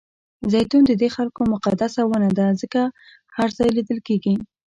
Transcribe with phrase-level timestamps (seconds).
[0.51, 2.81] زیتون ددې خلکو مقدسه ونه ده ځکه
[3.35, 4.33] هر ځای لیدل کېږي.